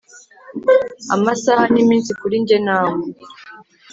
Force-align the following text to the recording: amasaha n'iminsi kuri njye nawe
amasaha 1.15 1.63
n'iminsi 1.73 2.11
kuri 2.19 2.35
njye 2.41 2.57
nawe 2.67 2.99